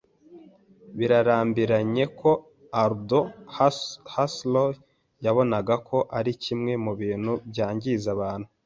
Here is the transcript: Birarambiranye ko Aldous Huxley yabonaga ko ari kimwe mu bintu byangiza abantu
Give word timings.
Birarambiranye 0.97 2.03
ko 2.19 2.31
Aldous 2.81 3.81
Huxley 4.13 4.71
yabonaga 5.25 5.75
ko 5.87 5.97
ari 6.17 6.31
kimwe 6.43 6.73
mu 6.83 6.93
bintu 7.01 7.33
byangiza 7.51 8.07
abantu 8.17 8.47